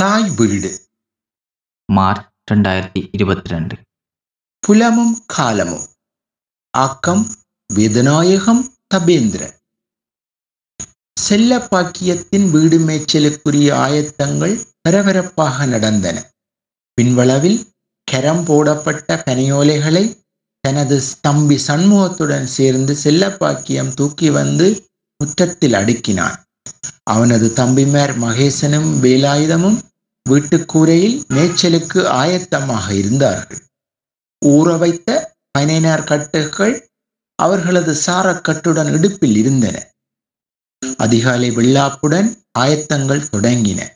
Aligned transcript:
தாய் 0.00 0.30
வீடு. 0.30 0.80
மார்ச் 1.86 2.28
ரெண்டாயிரத்தி 2.52 3.08
இருபத்தி 3.12 3.50
ரெண்டு. 3.50 3.76
புலமும் 4.60 5.22
காலமும். 5.26 5.86
ஆக்கம் 6.70 7.30
வேதநாயகம் 7.74 8.64
தபேந்திரன். 8.94 9.54
செல்ல 11.20 11.58
பாக்கியத்தின் 11.58 12.50
வீடு 12.50 12.78
மேய்ச்சலுக்குரிய 12.78 13.72
ஆயத்தங்கள் 13.72 14.64
பரபரப்பாக 14.80 15.66
நடந்தன. 15.66 16.32
பின்வளவில் 17.00 17.66
கரம் 18.04 18.44
போடப்பட்ட 18.44 19.22
பனியோலைகளை 19.26 20.18
தனது 20.60 21.02
தம்பி 21.20 21.60
சண்முகத்துடன் 21.66 22.44
சேர்ந்து 22.44 22.96
செல்லப்பாக்கியம் 23.04 23.94
தூக்கி 23.94 24.30
வந்து 24.30 24.88
முற்றத்தில் 25.16 25.72
அடுக்கினான். 25.72 26.34
அவனது 27.02 27.48
தம்பிமார் 27.48 28.14
மகேசனும் 28.18 28.90
வேலாயுதமும் 29.02 29.88
வீட்டுக்கூரையில் 30.30 31.22
மேய்ச்சலுக்கு 31.28 32.06
ஆயத்தமாக 32.08 32.90
இருந்தார்கள். 32.90 33.58
ஊற 34.46 34.78
வைத்த 34.78 35.34
பதினைனார் 35.58 36.04
கட்டுகள் 36.04 36.90
அவர்களது 37.34 37.96
சாரக்கட்டுடன் 38.06 38.92
இடுப்பில் 38.92 39.36
இருந்தன. 39.36 39.92
அதிகாலை 40.96 41.50
வெள்ளாப்புடன் 41.56 42.38
ஆயத்தங்கள் 42.58 43.28
தொடங்கின. 43.32 43.86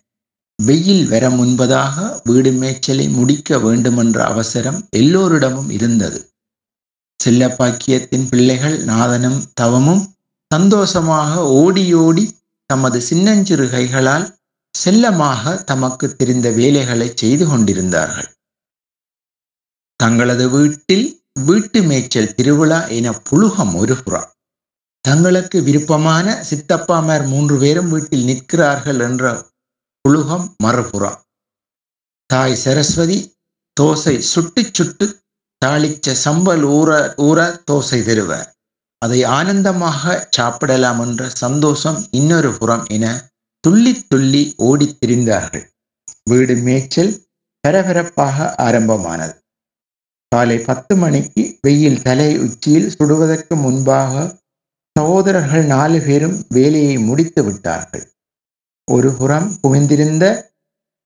வெயில் 0.62 1.09
வர 1.09 1.29
முன்பதாக 1.29 2.20
வீடு 2.24 2.51
மேய்ச்சலை 2.51 3.09
முடிக்க 3.09 3.59
வேண்டுமென்ற 3.59 4.24
அவசரம் 4.24 4.88
எல்லோரிடமும் 4.91 5.71
இருந்தது. 5.71 6.32
செல்லப்பாக்கியத்தின் 7.24 8.27
பிள்ளைகள் 8.29 8.85
நாதனும் 8.85 9.45
தவமும் 9.55 10.12
சந்தோஷமாக 10.46 11.43
ஓடியோடி 11.43 12.30
தமது 12.66 13.01
சின்னஞ்சிறு 13.01 13.71
கைகளால் 13.71 14.34
செல்லமாக 14.74 15.55
தமக்கு 15.70 16.06
தெரிந்த 16.16 16.48
வேலைகளை 16.51 17.09
செய்து 17.15 17.45
கொண்டிருந்தார்கள். 17.48 18.28
தங்களது 20.01 20.46
வீட்டில் 20.51 21.07
வீட்டு 21.46 21.79
மேய்ச்சல் 21.82 22.35
திருவிழா 22.35 22.80
என 22.96 23.12
புழுகம் 23.29 23.74
ஒரு 23.74 23.96
புறம் 23.96 24.30
தங்களுக்கு 25.04 25.59
விருப்பமான 25.62 26.26
சித்தப்பாமார் 26.51 27.24
மூன்று 27.26 27.57
பேரும் 27.59 27.90
வீட்டில் 27.90 28.24
நிற்கிறார்கள் 28.24 29.01
என்ற 29.01 29.32
புழுகம் 30.04 30.46
மறுபுறம் 30.62 31.18
தாய் 32.30 32.56
சரஸ்வதி 32.65 33.18
தோசை 33.77 34.15
சுட்டு 34.32 34.62
சுட்டு 34.73 35.06
தாளிச்ச 35.62 36.15
சம்பல் 36.24 36.65
ஊற 36.77 36.90
ஊற 37.27 37.38
தோசை 37.71 38.01
தருவர். 38.04 38.49
அதை 39.02 39.21
ஆனந்தமாக 39.38 40.29
சாப்பிடலாம் 40.30 41.01
என்ற 41.01 41.23
சந்தோஷம் 41.43 41.99
இன்னொரு 42.10 42.51
புறம் 42.59 42.84
என 42.96 43.06
துள்ளி 43.65 44.07
துள்ளி 44.09 44.54
ஓடித் 44.59 44.96
திரிந்தார்கள். 45.07 45.65
வீடு 46.24 46.54
மேய்ச்சல் 46.57 47.26
பரபரப்பாக 47.60 48.54
ஆரம்பமானது. 48.54 49.45
காலை 50.29 50.59
பத்து 50.59 50.96
மணிக்கு 50.96 51.59
வெயில் 51.62 52.02
தலை 52.02 52.38
உச்சியில் 52.38 52.95
சுடுவதற்கு 52.98 53.56
முன்பாக 53.56 54.43
சகோதரர்கள் 54.98 55.65
நாலு 55.65 56.01
பேரும் 56.01 56.45
வேலையை 56.48 56.98
முடித்து 56.98 57.45
விட்டார்கள். 57.45 58.12
ஒரு 58.90 59.12
புறம் 59.12 59.56
குவிந்திருந்த 59.62 60.52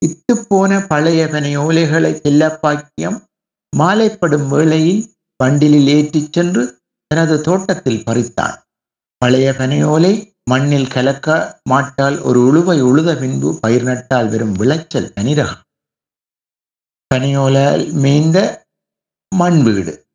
இத்துப்போன 0.06 0.86
பழைய 0.86 1.26
பனையோலைகளை 1.26 2.12
செல்லப்பாக்கியம் 2.24 3.24
மாலைப்படும் 3.76 4.48
வேளையில் 4.48 5.12
வண்டிலில் 5.44 5.86
ஏற்றிச் 5.86 6.32
சென்று 6.32 6.78
தனது 7.06 7.40
தோட்டத்தில் 7.40 8.02
பறித்தான். 8.02 8.54
பழைய 9.18 9.54
பனையோலை 9.58 10.36
மண்ணில் 10.50 10.88
கலக்க 10.88 11.60
மாட்டால் 11.62 12.20
ஒரு 12.20 12.40
உழுவை 12.48 12.80
உழுத 12.82 13.18
பின்பு 13.20 13.58
பயிர் 13.60 13.84
நட்டால் 13.84 14.28
வெறும் 14.28 14.52
விளைச்சல் 14.52 15.12
தனிரகம் 15.20 15.64
பனையோலால் 17.14 17.92
மேய்ந்த 17.92 18.66
மண் 19.28 19.62
வீடு. 19.62 20.06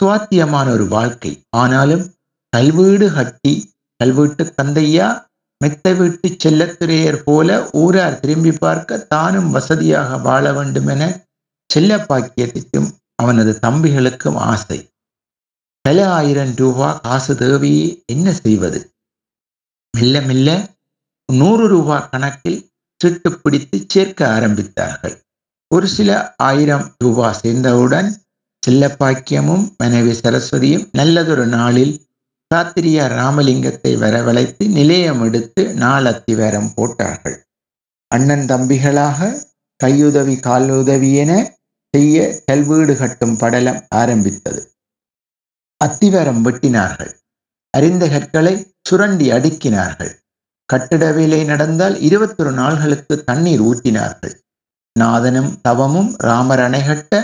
சுவாத்தியமான 0.00 0.70
ஒரு 0.70 0.86
வாழ்க்கை. 0.86 1.42
ஆனாலும் 1.50 2.14
கல்வீடு 2.50 3.12
கட்டி 3.12 3.72
கல்வீட்டு 4.04 4.54
தந்தையா 4.62 5.28
மெத்த 5.58 5.92
வீட்டு 5.92 6.36
செல்லத்துறையர் 6.44 7.22
போல 7.24 7.68
ஊரார் 7.72 8.20
திரும்பி 8.20 8.52
பார்க்க 8.52 8.98
தானும் 8.98 9.50
வசதியாக 9.50 10.18
வாழ 10.18 10.52
வேண்டும் 10.52 10.86
என 10.86 11.26
செல்ல 11.66 11.96
பாக்கியத்திற்கும் 11.96 12.88
அவனது 13.14 13.58
தம்பிகளுக்கும் 13.62 14.38
ஆசை. 14.52 14.88
பல 15.80 16.12
ஆயிரம் 16.12 16.54
ரூபா 16.54 16.92
காசு 16.92 17.36
தேவையே 17.36 18.02
என்ன 18.06 18.32
செய்வது? 18.32 18.89
மெல்ல 19.96 20.20
மெல்ல 20.20 20.48
நூறு 21.32 21.68
ரூபா 21.68 21.98
கணக்கில் 21.98 22.70
சிட்டு 23.04 23.30
பிடித்து 23.42 23.84
சேர்க்க 23.88 24.26
ஆரம்பித்தார்கள். 24.26 25.16
ஒரு 25.66 25.86
சில 25.88 26.34
ஆயிரம் 26.36 26.94
ரூபா 26.98 27.32
சேர்ந்தவுடன் 27.32 28.08
செல்லப்பாக்கியமும் 28.66 29.74
மனைவி 29.78 30.12
சரஸ்வதியும் 30.12 30.88
நல்லதொரு 30.92 31.46
நாளில் 31.46 32.08
சாத்திரியா 32.54 33.04
ராமலிங்கத்தை 33.08 33.96
வரவழைத்து 33.96 34.68
நிலையம் 34.68 35.22
எடுத்து 35.22 35.74
நாள் 35.74 36.04
அத்திவாரம் 36.04 36.70
போட்டார்கள். 36.74 37.46
அண்ணன் 38.06 38.46
தம்பிகளாக 38.46 39.30
கையுதவி 39.76 40.36
காலுதவி 40.36 41.14
என 41.14 41.58
செய்ய 41.94 42.42
கல்வீடு 42.46 42.96
கட்டும் 42.96 43.36
படலம் 43.36 43.84
ஆரம்பித்தது. 43.88 44.74
அத்திவாரம் 45.84 46.42
வெட்டினார்கள். 46.44 47.12
அறிந்த 47.70 48.04
கற்களை 48.08 48.54
சுரண்டி 48.88 49.26
அடுக்கினார்கள். 49.32 50.12
கட்டிட 50.68 51.04
வேலை 51.12 51.40
நடந்தால் 51.44 51.96
இருபத்தொரு 52.00 52.52
நாள்களுக்கு 52.52 53.14
தண்ணீர் 53.24 53.62
ஊற்றினார்கள். 53.62 54.34
நாதனும் 54.96 55.50
தவமும் 55.62 56.10
ராமர் 56.18 56.60
அணைகட்ட 56.60 57.14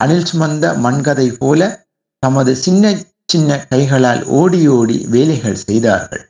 அணில் 0.00 0.26
சுமந்த 0.30 0.64
மண்கதை 0.76 1.28
போல 1.38 1.86
தமது 2.22 2.52
சின்ன 2.56 2.94
சின்ன 3.24 3.58
கைகளால் 3.70 4.22
ஓடி 4.24 4.60
ஓடி 4.68 4.96
வேலைகள் 5.10 5.62
செய்தார்கள். 5.64 6.24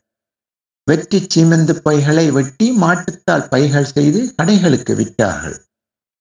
வெற்றி 0.86 1.18
சீமந்து 1.34 1.72
பைகளை 1.86 2.24
வெட்டி 2.30 2.66
மாட்டுத்தால் 2.80 3.46
பைகள் 3.48 3.92
செய்து 3.92 4.20
கடைகளுக்கு 4.36 4.92
விற்றார்கள். 5.00 5.56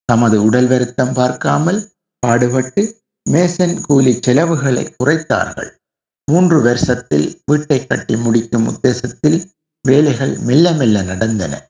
தமது 0.09 0.38
உடல் 0.44 0.68
வருத்தம் 0.68 1.13
பார்க்காமல் 1.13 1.80
பாடுபட்டு 2.24 2.84
மேசன் 3.25 3.75
கூலி 3.81 4.13
செலவுகளை 4.25 4.84
குறைத்தார்கள். 4.97 5.72
மூன்று 6.31 6.61
வருஷத்தில் 6.61 7.41
வீட்டை 7.45 7.85
கட்டி 7.85 8.15
முடிக்கும் 8.15 8.67
உத்தேசத்தில் 8.67 9.49
வேலைகள் 9.81 10.38
மெல்ல 10.38 10.71
மெல்ல 10.71 11.01
நடந்தன. 11.01 11.67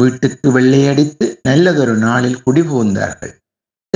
வீட்டுக்கு 0.00 0.60
வெள்ளையடித்து 0.60 1.36
நல்லதொரு 1.42 1.94
நாளில் 1.96 2.42
குடிபுகுந்தார்கள். 2.46 3.32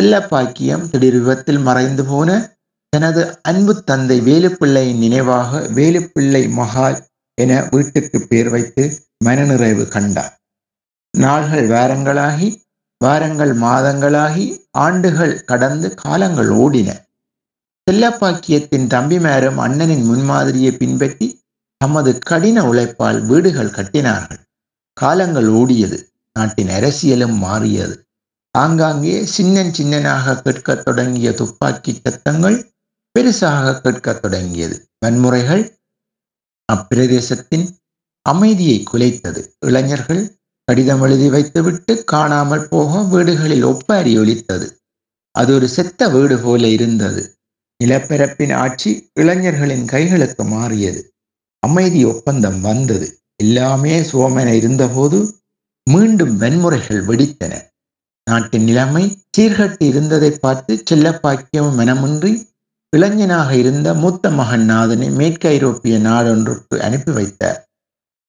செல்லப்பாக்கியம் 0.00 0.90
திடீர் 0.90 1.18
விபத்தில் 1.18 1.58
மறைந்து 1.58 2.04
போன 2.04 2.56
தனது 2.88 3.38
அன்பு 3.42 3.84
தந்தை 3.84 4.20
வேலுப்பிள்ளையின் 4.20 4.98
நினைவாக 4.98 5.60
வேலுப்பிள்ளை 5.60 6.50
மகால் 6.50 7.04
என 7.34 7.68
வீட்டுக்கு 7.70 8.26
பேர் 8.28 8.50
வைத்து 8.50 8.98
மனநிறைவு 9.24 9.88
கண்டார். 9.88 10.38
நாள்கள் 11.18 11.68
வாரங்களாகி 11.68 12.62
வாரங்கள் 12.98 13.56
மாதங்களாகி 13.56 14.58
ஆண்டுகள் 14.70 15.44
கடந்து 15.44 15.94
காலங்கள் 15.94 16.48
ஓடின. 16.48 17.03
செல்லப்பாக்கியத்தின் 17.90 18.86
தம்பிமாரும் 18.86 19.58
அண்ணனின் 19.64 20.04
முன்மாதிரியை 20.04 20.76
பின்பற்றி 20.76 21.26
தமது 21.76 22.18
கடின 22.18 22.62
உழைப்பால் 22.62 23.20
வீடுகள் 23.26 23.70
கட்டினார்கள். 23.70 24.40
காலங்கள் 24.92 25.48
ஓடியது. 25.48 25.98
நாட்டின் 26.32 26.68
அரசியலும் 26.68 27.36
மாறியது. 27.36 27.96
ஆங்காங்கே 28.50 29.24
சின்னன் 29.24 29.72
சின்னனாக 29.78 30.42
கேட்கத் 30.42 30.84
தொடங்கிய 30.84 31.32
துப்பாக்கி 31.32 32.00
சத்தங்கள் 32.02 32.72
பெருசாக 33.14 33.80
கேட்கத் 33.80 34.22
தொடங்கியது. 34.22 34.76
வன்முறைகள் 35.06 35.64
அப்பிரதேசத்தின் 36.72 37.66
அமைதியை 38.26 38.82
குலைத்தது. 38.92 39.40
இளைஞர்கள் 39.58 40.22
கடிதம் 40.64 41.02
எழுதி 41.02 41.28
வைத்துவிட்டு 41.28 42.04
காணாமல் 42.04 42.68
போக 42.68 43.02
வீடுகளில் 43.02 43.62
ஒப்பாரி 43.62 44.18
ஒலித்தது 44.18 44.68
அது 45.30 45.54
ஒரு 45.54 45.68
செத்த 45.68 46.08
வீடு 46.08 46.38
போல 46.38 46.68
இருந்தது. 46.68 47.22
நிலப்பரப்பின் 47.84 48.54
ஆட்சி 48.54 49.10
இளைஞர்களின் 49.14 49.84
கைகளுக்கு 49.84 50.44
மாறியது. 50.44 51.14
அமைதி 51.58 52.04
ஒப்பந்தம் 52.04 52.60
வந்தது. 52.60 53.18
எல்லாமே 53.36 54.00
சுவமென 54.00 54.46
இருந்தபோது 54.46 55.34
மீண்டும் 55.90 56.40
வன்முறைகள் 56.40 57.04
வெடித்தன. 57.04 57.60
நாட்டின் 58.30 58.64
நிலைமை 58.64 59.22
சீர்கட்டி 59.38 59.84
இருந்ததை 59.86 60.30
பார்த்து 60.30 60.82
செல்லப்பாக்கியம் 60.90 61.72
மனமின்றி 61.78 62.52
இளைஞனாக 62.96 63.56
இருந்த 63.56 63.94
மூத்த 63.94 64.30
மகன் 64.30 64.64
நாதனை 64.64 65.10
மேற்கு 65.10 65.48
ஐரோப்பிய 65.48 65.98
நாடொன்றுக்கு 65.98 66.78
அனுப்பி 66.78 67.12
வைத்தார். 67.12 67.68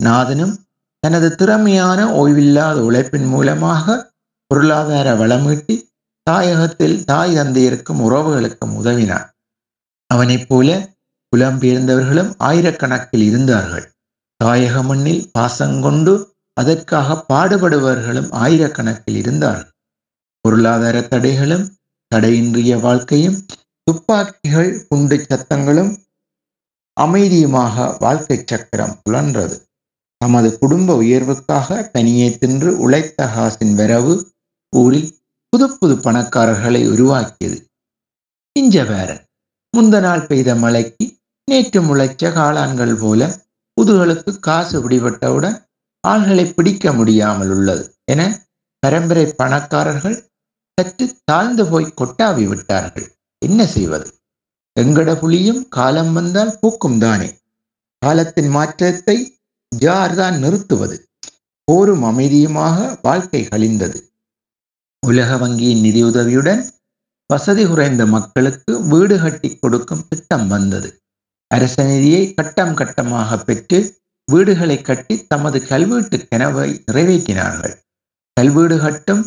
நாதனும் 0.03 0.59
தனது 0.99 1.35
திறமையான 1.35 2.25
ஓய்வில்லாத 2.25 2.83
உழைப்பின் 2.83 3.25
மூலமாக 3.25 4.13
பொருளாதார 4.47 5.13
வளமீட்டி 5.13 5.81
தாயகத்தில் 6.29 7.03
தாய் 7.03 7.35
தந்தையருக்கும் 7.37 7.99
உறவுகளுக்கும் 7.99 8.75
உதவினார். 8.75 9.34
அவனைப் 10.07 10.49
போல 10.49 10.95
புலம்பெயர்ந்தவர்களும் 11.35 12.31
ஆயிரக்கணக்கில் 12.39 13.23
இருந்தார்கள். 13.23 13.85
தாயக 14.43 14.83
மண்ணில் 14.83 15.31
பாசங்கொண்டு 15.39 16.13
அதற்காக 16.53 17.25
பாடுபடுபவர்களும் 17.29 18.29
ஆயிரக்கணக்கில் 18.31 19.15
இருந்தார்கள். 19.15 19.71
பொருளாதார 20.41 20.99
தடைகளும் 20.99 21.65
தடையின்றிய 22.15 22.79
வாழ்க்கையும் 22.79 23.45
துப்பாக்கிகள் 23.83 24.85
குண்டு 24.89 25.25
சத்தங்களும் 25.29 25.91
அமைதியுமாக 27.01 27.95
வாழ்க்கை 27.99 28.43
சக்கரம் 28.45 29.01
புலன்றது. 29.09 29.55
தமது 30.17 30.59
குடும்ப 30.59 31.01
உயர்வுக்காக 31.01 31.91
தனியே 31.91 32.37
தின்று 32.37 32.77
உழைத்த 32.77 33.25
ஹாசின் 33.25 33.75
வரவு 33.75 34.31
ஊரில் 34.69 35.17
புது 35.49 35.77
புது 35.77 35.95
பணக்காரர்களை 35.95 36.87
உருவாக்கியது. 36.89 37.57
இஞ்சவேரன். 38.59 39.24
முந்த 39.75 39.99
நாள் 39.99 40.27
பெய்த 40.27 40.55
மழைக்கு 40.55 41.05
நேற்று 41.51 41.79
முளைச்ச 41.81 42.29
காளான்கள் 42.35 42.95
போல 42.99 43.21
புதுகளுக்கு 43.77 44.39
காசு 44.39 44.89
பிடிபட்டவுடன் 44.89 45.57
ஆள்களை 46.07 46.53
பிடிக்க 46.53 46.93
முடியாமல் 46.93 47.49
உள்ளது 47.49 47.85
என 48.11 48.21
பரம்பரை 48.79 49.25
பணக்காரர்கள் 49.37 50.17
சற்று 50.77 51.05
தாழ்ந்து 51.23 51.63
போய் 51.65 51.93
கொட்டாவி 51.97 52.43
விட்டார்கள். 52.47 53.07
என்ன 53.45 53.65
செய்வது? 53.65 54.07
எங்கட 54.79 55.19
புலியும் 55.19 55.67
காலம் 55.67 56.13
வந்தால் 56.13 56.57
பூக்கும் 56.61 56.99
தானே. 56.99 57.29
காலத்தின் 58.05 58.49
மாற்றத்தை 58.49 59.17
யார்தான் 59.75 60.37
நிறுத்துவது. 60.37 60.97
போரும் 61.63 62.03
அமைதியுமாக 62.03 62.99
வாழ்க்கை 63.01 63.41
கழிந்தது. 63.43 63.99
உலக 65.07 65.35
வங்கியின் 65.35 65.83
நிதியுதவியுடன் 65.87 66.61
வசதி 67.29 67.63
குறைந்த 67.65 68.03
மக்களுக்கு 68.05 68.71
வீடு 68.91 69.15
கட்டி 69.19 69.49
கொடுக்கும் 69.55 70.03
திட்டம் 70.09 70.47
வந்தது. 70.47 70.89
அரச 71.51 71.75
நிதியை 71.83 72.23
கட்டம் 72.33 72.75
கட்டமாக 72.75 73.37
பெற்று 73.43 73.79
வீடுகளை 74.27 74.77
கட்டி 74.81 75.15
தமது 75.27 75.57
கல்வீட்டு 75.71 76.17
கனவை 76.29 76.69
நிறைவேற்றினார்கள். 76.85 77.75
கல்வீடு 78.37 78.77
கட்டும் 78.77 79.23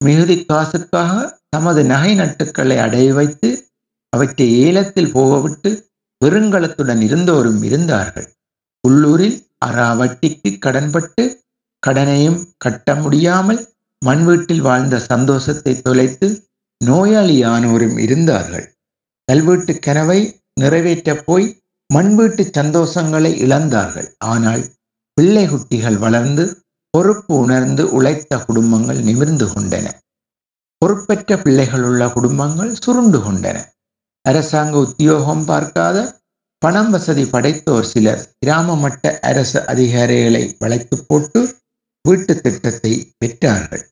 மிகுதி 0.00 0.36
காசுக்காக 0.44 1.12
தமது 1.48 1.82
நகை 1.84 2.12
நட்டுக்களை 2.14 2.76
அடைய 2.78 3.08
வைத்து 3.14 3.50
அவற்றை 4.12 4.46
ஏலத்தில் 4.64 5.12
போகவிட்டு 5.14 5.70
பெருங்கலத்துடன் 6.20 7.02
இருந்தோரும் 7.08 7.62
இருந்தார்கள். 7.62 8.28
உள்ளூரில் 8.84 9.38
அறாவட்டிக்கு 9.66 10.50
கடன்பட்டு 10.58 11.24
கடனையும் 11.82 12.40
கட்ட 12.58 12.94
முடியாமல் 12.94 13.60
மண் 14.02 14.24
வீட்டில் 14.24 14.60
வாழ்ந்த 14.60 14.96
சந்தோஷத்தை 15.10 15.72
தொலைத்து 15.80 16.28
நோயாளியானோரும் 16.84 17.98
இருந்தார்கள். 17.98 18.76
கல்வீட்டு 19.32 19.78
கனவை 19.78 20.40
நிறைவேற்றப் 20.60 21.22
போய் 21.24 21.62
மண் 21.88 22.14
வீட்டு 22.14 22.50
சந்தோஷங்களை 22.58 23.32
இழந்தார்கள். 23.44 24.08
ஆனால் 24.18 24.64
பிள்ளை 25.14 25.48
குட்டிகள் 25.48 25.98
வளர்ந்து 25.98 26.62
பொறுப்பு 26.90 27.34
உணர்ந்து 27.38 27.92
உழைத்த 27.92 28.38
குடும்பங்கள் 28.38 29.00
நிமிர்ந்து 29.00 29.46
கொண்டன. 29.46 29.86
பொறுப்பற்ற 30.78 31.38
பிள்ளைகள் 31.38 31.82
உள்ள 31.82 32.08
குடும்பங்கள் 32.08 32.74
சுருண்டு 32.74 33.18
கொண்டன. 33.18 33.56
அரசாங்க 34.22 34.78
உத்தியோகம் 34.78 35.44
பார்க்காத 35.44 36.20
பணம் 36.58 36.90
வசதி 36.90 37.24
படைத்தோர் 37.24 37.84
சிலர் 37.84 38.22
கிராம 38.38 38.88
மட்ட 38.88 39.18
அரசு 39.20 39.66
அதிகாரிகளை 39.66 40.56
வளைத்து 40.58 41.04
போட்டு 41.06 41.40
வீட்டு 42.02 42.40
திட்டத்தை 42.40 43.14
பெற்றார்கள். 43.24 43.84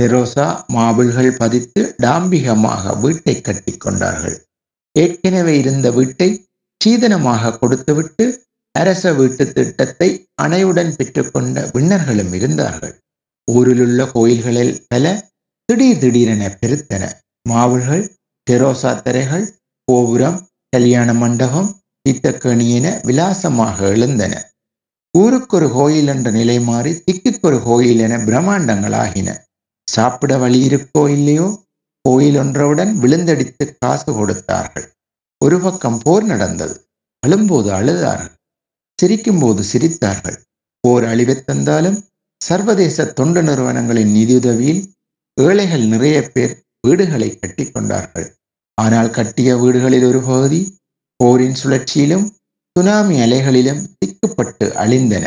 தெரோசா 0.00 0.46
மாபிள்கள் 0.66 1.32
பதித்து 1.32 1.94
டாம்பிகமாக 2.02 3.00
வீட்டை 3.00 3.40
கட்டி 3.40 3.72
கொண்டார்கள். 3.76 4.36
ஏற்கனவே 4.96 5.58
இருந்த 5.58 5.90
வீட்டை 5.90 6.28
சீதனமாக 6.80 7.58
கொடுத்துவிட்டு 7.58 8.26
அரச 8.78 9.12
வீட்டு 9.12 9.44
திட்டத்தை 9.52 10.08
அணையுடன் 10.34 10.92
பெற்றுக்கொண்ட 10.96 11.64
விண்ணர்களும் 11.72 12.32
இருந்தார்கள். 12.32 12.94
ஊரிலுள்ள 13.48 14.00
கோயில்களில் 14.12 14.86
பல 14.88 15.04
திடீர் 15.68 15.98
திடீரென 15.98 16.44
பெருத்தன. 16.60 17.02
மாவுள்கள் 17.48 18.04
தெரோசா 18.50 18.92
திரைகள் 19.02 19.46
கோபுரம் 19.88 20.38
கல்யாண 20.70 21.12
மண்டபம் 21.14 21.70
தீத்தக்கணி 22.08 22.66
என 22.78 23.00
விலாசமாக 23.02 23.76
எழுந்தன. 23.88 24.34
ஊருக்கொரு 25.18 25.68
கோயில் 25.72 26.06
என்ற 26.06 26.30
நிலை 26.30 26.60
மாறி 26.60 26.92
திக்குக்கொரு 27.06 27.58
கோயில் 27.62 27.98
என 27.98 28.18
பிரம்மாண்டங்களாகின. 28.28 29.30
சாப்பிட 29.94 30.38
வழி 30.38 30.58
இருக்கோ 30.68 31.08
இல்லையோ? 31.08 31.66
கோயில் 32.02 32.36
ஒன்றவுடன் 32.36 32.98
விழுந்தடித்து 32.98 33.76
காசு 33.78 34.12
கொடுத்தார்கள். 34.14 34.92
ஒரு 35.44 35.60
பக்கம் 35.60 35.98
போர் 35.98 36.24
நடந்தது. 36.24 36.88
அழும்போது 37.20 37.70
அழுதார்கள். 37.70 38.36
சிரிக்கும்போது 39.02 39.62
சிரித்தார்கள். 39.72 40.38
போர் 40.80 41.04
அழிவை 41.04 41.44
தந்தாலும் 41.44 42.08
சர்வதேச 42.44 43.04
தொண்டு 43.04 43.42
நிறுவனங்களின் 43.42 44.12
நிதியுதவியில் 44.14 44.82
ஏழைகள் 45.40 45.86
நிறைய 45.86 46.30
பேர் 46.32 46.62
வீடுகளை 46.80 47.38
கட்டி 47.38 47.64
கொண்டார்கள். 47.64 48.28
ஆனால் 48.74 49.10
கட்டிய 49.10 49.56
வீடுகளில் 49.56 50.04
ஒரு 50.04 50.20
பகுதி 50.20 50.60
போரின் 51.16 51.56
சுழற்சியிலும் 51.64 52.26
சுனாமி 52.76 53.16
அலைகளிலும் 53.20 53.82
திக்குப்பட்டு 53.98 54.72
அழிந்தன. 54.72 55.26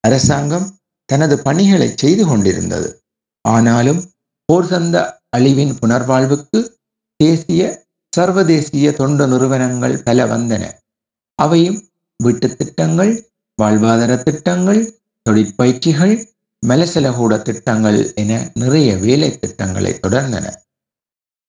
அரசாங்கம் 0.00 0.66
தனது 1.04 1.42
பணிகளை 1.42 1.92
செய்து 1.96 2.26
கொண்டிருந்தது. 2.26 2.99
ஆனாலும் 3.40 4.12
போர் 4.44 4.66
சந்த 4.66 5.22
அழிவின் 5.36 5.76
புனர்வாழ்வுக்கு 5.82 6.76
தேசிய 7.16 7.88
சர்வதேசிய 8.16 8.92
தொண்டு 8.92 9.28
நிறுவனங்கள் 9.28 10.02
பல 10.02 10.24
வந்தன. 10.24 10.70
அவையும் 11.34 11.88
வீட்டு 12.16 12.56
திட்டங்கள் 12.56 13.32
வாழ்வாதார 13.62 14.22
திட்டங்கள் 14.22 15.02
தொழிற்பயிற்சிகள் 15.22 16.26
மலசலகூட 16.66 17.42
திட்டங்கள் 17.42 18.14
என 18.14 18.50
நிறைய 18.54 18.96
வேலை 18.96 19.38
திட்டங்களை 19.38 19.98
தொடர்ந்தன. 20.06 20.52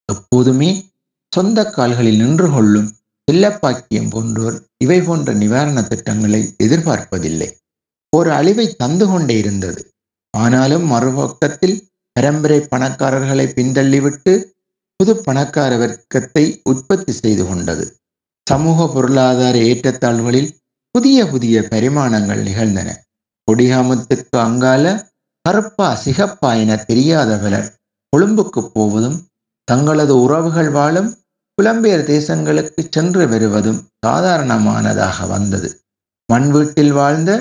எப்போதுமே 0.05 0.91
சொந்த 1.27 1.65
கால்களில் 1.65 2.17
நின்று 2.17 2.51
கொள்ளும் 2.51 2.95
செல்லப்பாக்கியம் 3.31 4.09
போன்றோர் 4.09 4.57
இவை 4.77 5.01
போன்ற 5.01 5.33
நிவாரண 5.33 5.83
திட்டங்களை 5.83 6.55
எதிர்பார்ப்பதில்லை. 6.63 7.51
ஒரு 8.09 8.31
அழிவை 8.31 8.75
தந்து 8.75 9.07
கொண்டே 9.07 9.37
இருந்தது. 9.37 9.90
ஆனாலும் 10.37 10.85
மறுபக்கத்தில் 10.91 11.77
பரம்பரை 12.15 12.59
பணக்காரர்களை 12.75 13.45
பின்தள்ளிவிட்டு 13.57 14.33
புது 14.99 15.13
பணக்கார 15.23 15.71
வர்க்கத்தை 15.77 16.61
உற்பத்தி 16.63 17.11
செய்து 17.11 17.43
கொண்டது. 17.47 17.85
சமூக 18.47 18.87
பொருளாதார 18.87 19.57
ஏற்றத்தாழ்வுகளில் 19.57 20.49
புதிய 20.91 21.25
புதிய 21.25 21.61
பரிமாணங்கள் 21.61 22.41
நிகழ்ந்தன. 22.41 22.89
கொடிகாமத்துக்கு 23.47 24.37
அங்கால 24.37 24.85
கருப்பா 25.45 25.97
சிகப்பா 26.05 26.49
என 26.59 26.75
தெரியாத 26.75 27.37
பலர் 27.37 27.69
கொழும்புக்கு 28.13 28.61
போவதும் 28.73 29.17
தங்களது 29.67 30.21
உறவுகள் 30.21 30.69
வாழும் 30.69 31.09
புலம்பெயர் 31.57 32.05
தேசங்களுக்கு 32.13 32.81
சென்று 32.89 33.27
வருவதும் 33.27 33.79
சாதாரணமானதாக 34.07 35.27
வந்தது. 35.27 35.69
மண் 36.29 36.49
வீட்டில் 36.51 36.91
வாழ்ந்த 36.91 37.31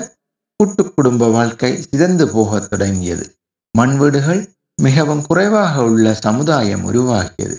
கூட்டு 0.61 0.93
குடும்ப 0.93 1.27
வாழ்க்கை 1.27 1.81
சிதந்து 1.81 2.29
போகத் 2.29 2.69
தொடங்கியது. 2.69 3.35
மண் 3.71 3.97
வீடுகள் 3.97 4.53
மிகவும் 4.81 5.21
குறைவாக 5.21 5.83
உள்ள 5.83 6.13
சமுதாயம் 6.13 6.93
உருவாகியது. 6.93 7.57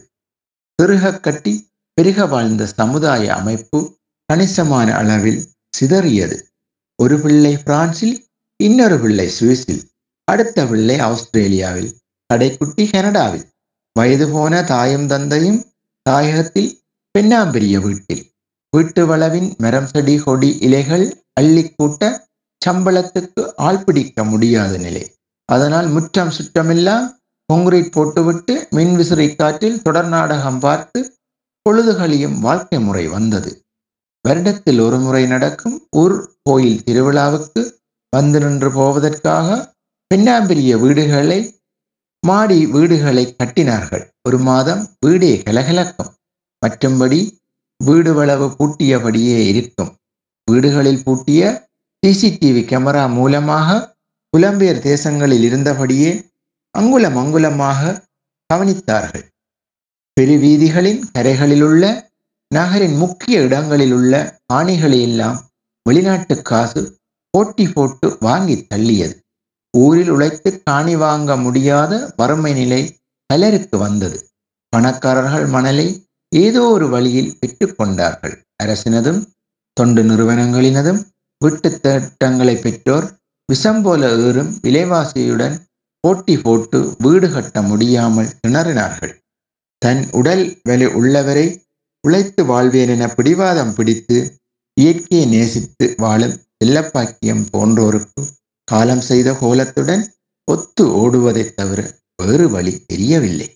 பெருக 0.74 1.20
கட்டி 1.20 1.72
பெருக 1.94 2.26
வாழ்ந்த 2.26 2.66
சமுதாய 2.66 3.34
அமைப்பு 3.34 3.98
கணிசமான 4.26 4.94
அளவில் 4.94 5.48
சிதறியது. 5.78 6.38
ஒரு 6.96 7.20
பிள்ளை 7.20 7.56
பிரான்சில் 7.56 8.26
இன்னொரு 8.56 8.98
பிள்ளை 8.98 9.30
சுவிஸில் 9.40 9.82
அடுத்த 10.24 10.66
பிள்ளை 10.66 10.98
ஆஸ்திரேலியாவில் 10.98 11.98
கடைக்குட்டி 12.34 12.90
கனடாவில் 12.90 13.46
வயது 13.92 14.28
போன 14.28 14.62
தாயும் 14.62 15.06
தந்தையும் 15.06 15.64
தாயகத்தில் 16.10 16.78
பெண்ணாம்பெரிய 17.18 17.80
வீட்டில். 17.80 18.32
வீட்டு 18.70 19.06
வளவின் 19.06 19.54
மரம் 19.58 19.86
செடி 19.86 20.16
கொடி 20.16 20.58
இலைகள் 20.58 21.24
அள்ளி 21.32 21.70
கூட்ட 21.70 22.30
சம்பளத்துக்கு 22.64 23.42
ஆள் 23.56 23.82
பிடிக்க 23.84 24.24
முடியாத 24.24 24.72
நிலை. 24.76 25.04
அதனால் 25.48 25.86
முற்றம் 25.86 26.32
சுற்றமெல்லாம் 26.36 27.06
கொங்கிரீட் 27.48 27.90
போட்டுவிட்டு 27.90 28.54
மின் 28.70 28.94
விசிறி 28.96 29.26
காற்றில் 29.34 29.82
தொடர் 29.82 30.08
நாடகம் 30.08 30.58
பார்த்து 30.58 31.00
பொழுதுகளியும் 31.66 32.38
வாழ்க்கை 32.38 32.78
முறை 32.80 33.04
வந்தது. 33.08 33.50
வருடத்தில் 34.28 34.80
ஒரு 34.80 34.98
முறை 34.98 35.26
நடக்கும் 35.26 35.76
ஊர் 35.90 36.16
கோயில் 36.42 36.82
திருவிழாவுக்கு 36.86 37.62
வந்து 38.12 38.38
நின்று 38.40 38.70
போவதற்காக 38.72 39.48
பெண்ணாம்பெரிய 40.10 40.72
வீடுகளை 40.80 41.40
மாடி 42.22 42.58
வீடுகளை 42.66 43.24
கட்டினார்கள். 43.38 44.04
ஒரு 44.28 44.38
மாதம் 44.38 44.82
வீடே 45.00 45.32
கலகலக்கும். 45.46 46.10
மற்றும்படி 46.62 47.20
வீடு 47.80 48.10
வளவு 48.14 48.46
பூட்டியபடியே 48.58 49.38
இருக்கும். 49.50 49.92
வீடுகளில் 50.48 51.04
பூட்டிய 51.04 51.70
சிசிடிவி 52.06 52.62
கேமரா 52.62 53.12
மூலமாக 53.12 53.96
புலம்பெயர் 54.36 54.80
தேசங்களில் 54.82 55.44
இருந்தபடியே 55.48 56.30
அங்குலம் 56.70 57.16
அங்குலமாக 57.16 58.08
கவனித்தார்கள். 58.50 59.24
பெருவீதிகளின் 60.20 61.02
கரைகளில் 61.18 61.62
உள்ள 61.62 62.10
நகரின் 62.54 62.96
முக்கிய 62.96 63.40
இடங்களில் 63.40 63.92
உள்ள 63.92 64.40
ஆணிகளை 64.54 65.00
வெளிநாட்டு 65.82 66.42
காசு 66.42 66.98
போட்டி 67.30 67.68
போட்டு 67.68 68.16
வாங்கி 68.20 68.66
தள்ளியது. 68.74 69.14
ஊரில் 69.74 70.08
உழைத்து 70.08 70.62
காணி 70.62 70.96
வாங்க 70.96 71.36
முடியாத 71.36 72.12
வறுமை 72.16 72.52
நிலை 72.52 73.00
பலருக்கு 73.26 73.78
வந்தது. 73.78 74.18
பணக்காரர்கள் 74.68 75.46
மணலை 75.46 75.86
ஏதோ 76.28 76.62
ஒரு 76.62 76.88
வழியில் 76.88 77.38
பெற்றுக்கொண்டார்கள் 77.40 78.34
அரசினதும் 78.62 79.22
தொண்டு 79.72 80.02
நிறுவனங்களினதும் 80.02 81.00
வீட்டு 81.42 81.80
திட்டங்களை 81.80 82.56
பெற்றோர் 82.56 83.06
விஷம் 83.48 83.82
போல 83.82 84.10
ஏறும் 84.26 84.52
விலைவாசியுடன் 84.62 85.56
போட்டி 86.04 86.34
போட்டு 86.38 86.78
வீடு 86.98 87.30
கட்ட 87.30 87.62
முடியாமல் 87.62 88.34
திணறினார்கள். 88.40 89.12
தன் 89.82 90.02
உடல் 90.12 90.44
வலி 90.62 90.86
உள்ளவரை 90.98 91.46
உழைத்து 92.04 92.42
வாழ்வேன் 92.44 92.88
என 92.88 93.06
பிடிவாதம் 93.08 93.74
பிடித்து 93.74 94.18
இயற்கையை 94.80 95.26
நேசித்து 95.28 95.94
வாழும் 95.96 96.36
செல்லப்பாக்கியம் 96.58 97.44
போன்றோருக்கு 97.52 98.22
காலம் 98.68 99.00
செய்த 99.00 99.32
கோலத்துடன் 99.32 100.04
ஒத்து 100.48 100.84
ஓடுவதைத் 101.02 101.54
தவிர 101.54 101.80
வேறு 102.16 102.46
வழி 102.50 102.72
தெரியவில்லை. 102.86 103.48